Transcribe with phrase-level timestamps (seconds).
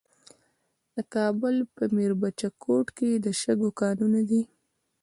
[0.95, 4.41] د کابل په میربچه کوټ کې د شګو کانونه دي.